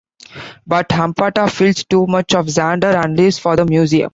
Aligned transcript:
But 0.65 0.89
Ampata 0.89 1.47
feels 1.47 1.83
too 1.83 2.07
much 2.07 2.31
for 2.33 2.41
Xander 2.41 3.03
and 3.05 3.15
leaves 3.15 3.37
for 3.37 3.55
the 3.55 3.65
museum. 3.65 4.09